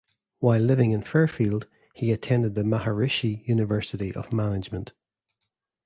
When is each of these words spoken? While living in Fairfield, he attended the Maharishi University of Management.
While 0.39 0.61
living 0.61 0.89
in 0.93 1.03
Fairfield, 1.03 1.67
he 1.93 2.11
attended 2.11 2.55
the 2.55 2.63
Maharishi 2.63 3.47
University 3.47 4.11
of 4.15 4.33
Management. 4.33 4.93